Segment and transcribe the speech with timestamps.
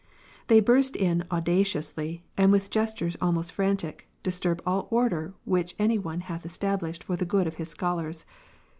[0.47, 6.21] They burst in audaciously^ and with gestures almost frantic, disturb all order which any one
[6.21, 8.25] hath esta blished for the good of his scholars.